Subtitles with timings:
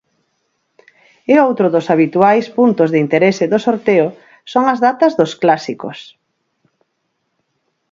[1.31, 4.07] E outro dos habituais puntos de interese do sorteo
[4.51, 5.97] son as datas dos clásicos.